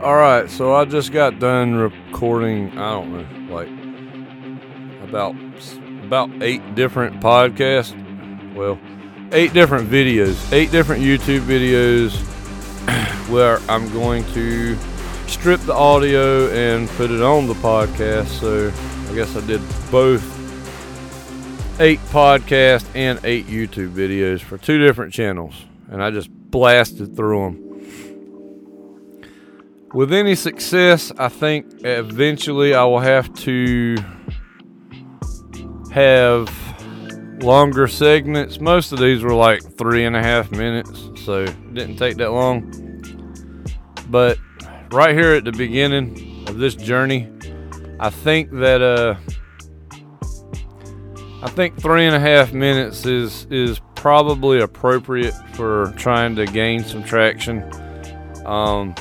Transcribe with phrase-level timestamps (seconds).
[0.00, 2.78] All right, so I just got done recording.
[2.78, 3.68] I don't know, like
[5.02, 5.34] about
[6.04, 7.92] about eight different podcasts.
[8.54, 8.78] Well,
[9.32, 12.16] eight different videos, eight different YouTube videos,
[13.28, 14.78] where I'm going to
[15.26, 18.26] strip the audio and put it on the podcast.
[18.26, 18.72] So
[19.10, 20.22] I guess I did both
[21.80, 25.56] eight podcasts and eight YouTube videos for two different channels,
[25.90, 27.67] and I just blasted through them.
[29.94, 33.96] With any success, I think eventually I will have to
[35.90, 36.52] have
[37.42, 38.60] longer segments.
[38.60, 42.70] Most of these were like three and a half minutes, so didn't take that long.
[44.10, 44.38] But
[44.90, 47.32] right here at the beginning of this journey,
[47.98, 49.16] I think that uh,
[51.42, 56.84] I think three and a half minutes is is probably appropriate for trying to gain
[56.84, 57.64] some traction.
[58.44, 58.94] Um,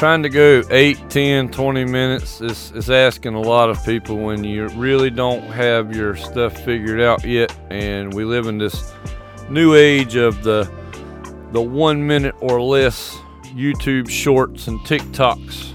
[0.00, 4.42] trying to go 8 10 20 minutes is, is asking a lot of people when
[4.42, 7.54] you really don't have your stuff figured out yet.
[7.68, 8.94] And we live in this
[9.50, 10.64] new age of the
[11.52, 13.14] the one minute or less
[13.54, 15.74] youtube shorts and tiktoks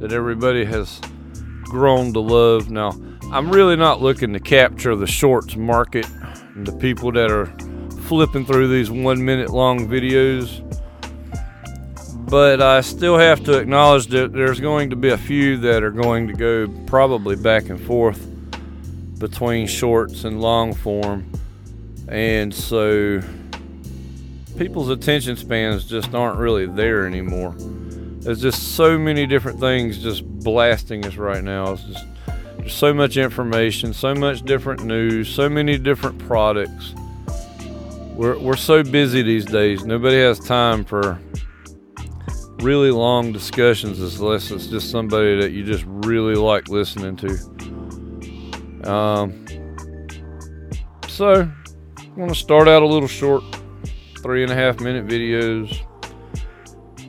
[0.00, 1.00] that everybody has
[1.62, 2.72] grown to love.
[2.72, 2.90] Now
[3.30, 6.10] i'm really not looking to capture the shorts market
[6.56, 7.46] and the people that are
[8.08, 10.63] flipping through these one minute long videos
[12.34, 15.92] but I still have to acknowledge that there's going to be a few that are
[15.92, 18.26] going to go probably back and forth
[19.20, 21.30] between shorts and long form.
[22.08, 23.22] And so
[24.58, 27.54] people's attention spans just aren't really there anymore.
[27.56, 31.74] There's just so many different things just blasting us right now.
[31.74, 32.04] It's just
[32.56, 36.96] there's so much information, so much different news, so many different products.
[38.16, 39.84] We're, we're so busy these days.
[39.84, 41.20] Nobody has time for
[42.64, 48.90] really long discussions unless it's just somebody that you just really like listening to.
[48.90, 49.46] Um,
[51.08, 51.42] so,
[51.98, 53.44] I'm going to start out a little short,
[54.22, 55.78] three and a half minute videos.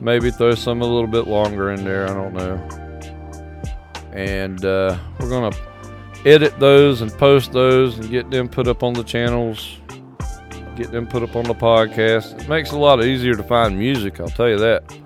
[0.00, 2.56] Maybe throw some a little bit longer in there, I don't know.
[4.12, 5.58] And uh, we're going to
[6.26, 9.78] edit those and post those and get them put up on the channels,
[10.76, 12.38] get them put up on the podcast.
[12.42, 15.05] It makes it a lot easier to find music, I'll tell you that.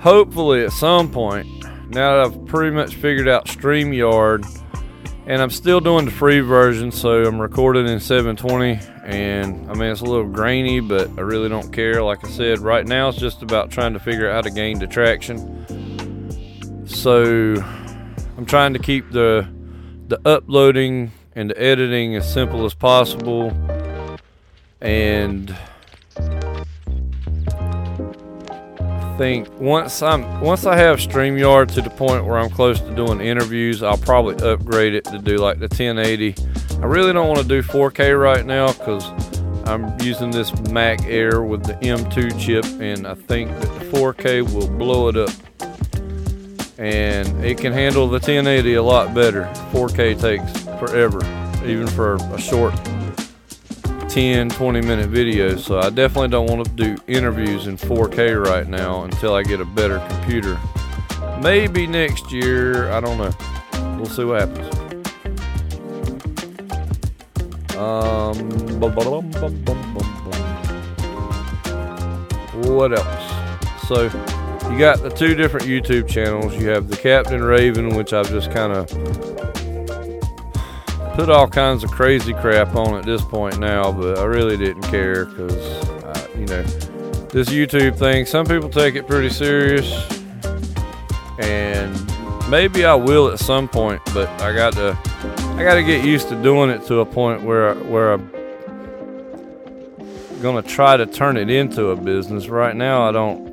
[0.00, 1.46] Hopefully at some point,
[1.90, 4.46] now that I've pretty much figured out StreamYard,
[5.26, 8.80] and I'm still doing the free version, so I'm recording in 720.
[9.04, 12.02] And I mean, it's a little grainy, but I really don't care.
[12.02, 14.78] Like I said, right now it's just about trying to figure out how to gain
[14.78, 16.86] the traction.
[16.86, 17.54] So
[18.36, 19.48] I'm trying to keep the
[20.08, 23.52] the uploading and the editing as simple as possible.
[24.80, 25.54] And
[29.20, 33.20] think once I'm once I have StreamYard to the point where I'm close to doing
[33.20, 36.34] interviews, I'll probably upgrade it to do like the 1080.
[36.80, 39.04] I really don't want to do 4K right now because
[39.68, 44.54] I'm using this Mac Air with the M2 chip, and I think that the 4K
[44.54, 45.28] will blow it up.
[46.78, 49.42] And it can handle the 1080 a lot better.
[49.70, 51.20] 4K takes forever,
[51.66, 52.72] even for a short
[54.10, 55.60] 10, 20 minute videos.
[55.60, 59.60] So I definitely don't want to do interviews in 4K right now until I get
[59.60, 60.58] a better computer.
[61.40, 63.30] Maybe next year, I don't know.
[63.96, 64.76] We'll see what happens.
[67.76, 68.80] Um,
[72.74, 73.86] what else?
[73.86, 74.02] So
[74.70, 76.54] you got the two different YouTube channels.
[76.56, 78.90] You have the Captain Raven, which I've just kind of
[81.14, 84.82] put all kinds of crazy crap on at this point now, but I really didn't
[84.82, 85.54] care because,
[86.36, 86.62] you know,
[87.32, 89.90] this YouTube thing, some people take it pretty serious,
[91.38, 94.98] and maybe I will at some point, but I got to,
[95.56, 98.30] I got to get used to doing it to a point where, where I'm
[100.42, 102.48] gonna try to turn it into a business.
[102.48, 103.50] Right now, I don't.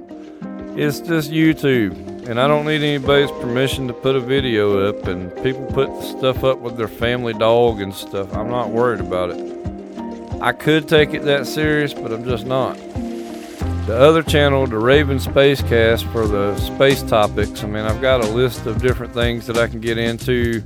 [0.79, 5.07] It's just YouTube and I don't need anybody's permission to put a video up.
[5.07, 8.35] And people put stuff up with their family dog and stuff.
[8.35, 10.41] I'm not worried about it.
[10.41, 12.75] I could take it that serious, but I'm just not.
[13.87, 17.63] The other channel, the Raven Spacecast, for the space topics.
[17.63, 20.61] I mean, I've got a list of different things that I can get into.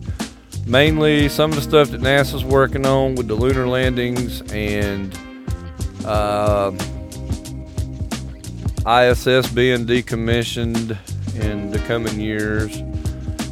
[0.65, 5.15] Mainly some of the stuff that NASA's working on with the lunar landings and
[6.05, 6.71] uh,
[8.87, 10.97] ISS being decommissioned
[11.35, 12.81] in the coming years.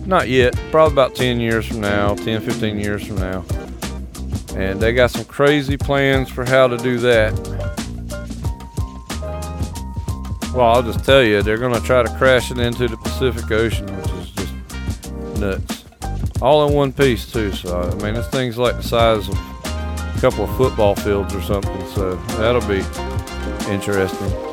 [0.06, 3.46] Not yet, probably about 10 years from now, 10, 15 years from now.
[4.56, 7.34] And they got some crazy plans for how to do that.
[10.54, 13.52] Well, I'll just tell you, they're going to try to crash it into the Pacific
[13.52, 15.86] Ocean, which is just nuts.
[16.42, 17.52] All in one piece, too.
[17.52, 21.42] So, I mean, this thing's like the size of a couple of football fields or
[21.44, 21.88] something.
[21.90, 22.84] So, that'll be
[23.72, 24.49] interesting.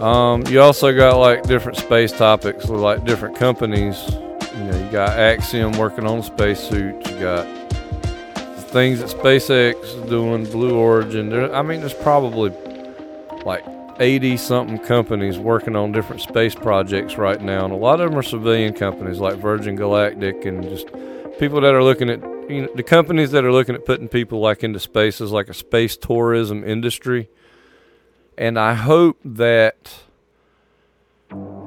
[0.00, 4.02] Um, you also got like different space topics like different companies.
[4.08, 7.10] You know, you got Axiom working on spacesuits.
[7.10, 7.46] You got
[8.70, 11.28] things that SpaceX is doing, Blue Origin.
[11.28, 12.50] There, I mean, there's probably
[13.44, 13.64] like
[13.98, 18.18] 80 something companies working on different space projects right now, and a lot of them
[18.18, 20.86] are civilian companies like Virgin Galactic and just
[21.38, 22.20] people that are looking at
[22.50, 25.54] you know, the companies that are looking at putting people like into spaces like a
[25.54, 27.28] space tourism industry.
[28.40, 29.92] And I hope that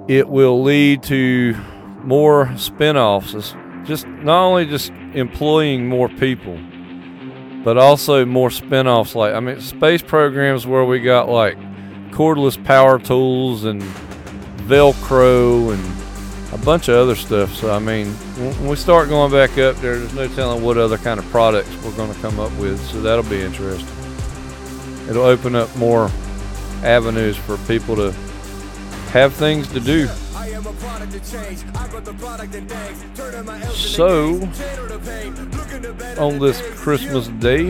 [0.08, 1.56] it will lead to
[2.04, 3.54] more spin-offs.
[3.86, 6.58] just not only just employing more people,
[7.64, 9.14] but also more spin-offs.
[9.14, 11.60] Like I mean space programs where we got like
[12.10, 13.80] cordless power tools and
[14.64, 17.54] velcro and a bunch of other stuff.
[17.54, 20.98] So I mean when we start going back up there there's no telling what other
[20.98, 22.84] kind of products we're going to come up with.
[22.90, 23.88] So that'll be interesting.
[25.08, 26.10] It'll open up more
[26.83, 28.12] avenues for people to
[29.12, 30.07] have things to do
[33.74, 34.33] so,
[36.18, 37.69] on this Christmas day,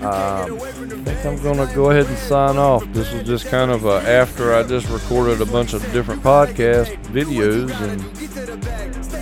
[0.00, 2.84] um, I think I'm going to go ahead and sign off.
[2.92, 7.70] This was just kind of after I just recorded a bunch of different podcast videos
[7.82, 8.00] and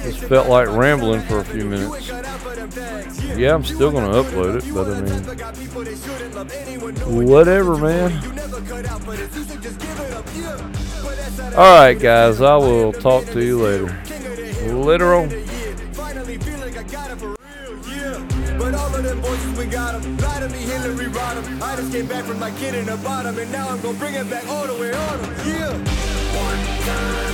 [0.02, 2.10] just felt like rambling for a few minutes.
[3.36, 5.22] Yeah, I'm still going to upload it, but I mean,
[7.28, 8.12] whatever, man.
[11.56, 13.92] All right, guys, I will talk to you later.
[14.74, 15.28] Literal.
[18.58, 20.16] But all of them voices, we got them.
[20.18, 21.06] Lie to me, Hillary.
[21.16, 24.14] I just came back from my kid in the bottom, and now I'm gonna bring
[24.14, 25.34] it back all the way on them.
[25.46, 25.72] Yeah.
[25.72, 27.28] One time.